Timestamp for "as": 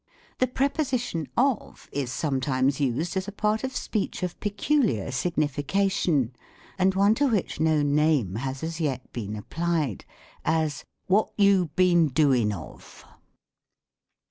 3.15-3.27, 8.63-8.79, 10.43-10.85